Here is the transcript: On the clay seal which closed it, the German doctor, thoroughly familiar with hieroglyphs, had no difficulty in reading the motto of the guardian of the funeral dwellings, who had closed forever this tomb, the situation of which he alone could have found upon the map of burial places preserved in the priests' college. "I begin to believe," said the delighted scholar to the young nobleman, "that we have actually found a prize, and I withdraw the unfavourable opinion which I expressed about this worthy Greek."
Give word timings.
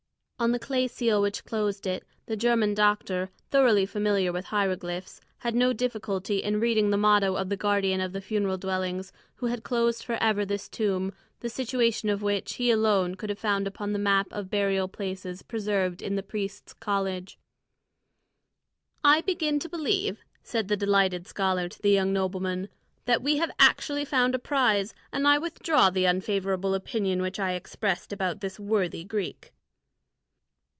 On 0.43 0.53
the 0.53 0.57
clay 0.57 0.87
seal 0.87 1.21
which 1.21 1.45
closed 1.45 1.85
it, 1.85 2.01
the 2.25 2.35
German 2.35 2.73
doctor, 2.73 3.29
thoroughly 3.51 3.85
familiar 3.85 4.33
with 4.33 4.45
hieroglyphs, 4.45 5.21
had 5.37 5.53
no 5.53 5.71
difficulty 5.71 6.37
in 6.41 6.59
reading 6.59 6.89
the 6.89 6.97
motto 6.97 7.35
of 7.35 7.49
the 7.49 7.55
guardian 7.55 8.01
of 8.01 8.11
the 8.11 8.21
funeral 8.21 8.57
dwellings, 8.57 9.13
who 9.35 9.45
had 9.45 9.61
closed 9.63 10.03
forever 10.03 10.43
this 10.43 10.67
tomb, 10.67 11.13
the 11.41 11.47
situation 11.47 12.09
of 12.09 12.23
which 12.23 12.55
he 12.55 12.71
alone 12.71 13.13
could 13.13 13.29
have 13.29 13.37
found 13.37 13.67
upon 13.67 13.93
the 13.93 13.99
map 13.99 14.33
of 14.33 14.49
burial 14.49 14.87
places 14.87 15.43
preserved 15.43 16.01
in 16.01 16.15
the 16.15 16.23
priests' 16.23 16.73
college. 16.73 17.37
"I 19.03 19.21
begin 19.21 19.59
to 19.59 19.69
believe," 19.69 20.23
said 20.41 20.69
the 20.69 20.75
delighted 20.75 21.27
scholar 21.27 21.69
to 21.69 21.79
the 21.79 21.91
young 21.91 22.11
nobleman, 22.11 22.67
"that 23.05 23.21
we 23.21 23.37
have 23.37 23.51
actually 23.59 24.05
found 24.05 24.33
a 24.33 24.39
prize, 24.39 24.95
and 25.13 25.27
I 25.27 25.37
withdraw 25.37 25.91
the 25.91 26.05
unfavourable 26.05 26.73
opinion 26.73 27.21
which 27.21 27.39
I 27.39 27.51
expressed 27.51 28.11
about 28.11 28.41
this 28.41 28.59
worthy 28.59 29.03
Greek." 29.03 29.53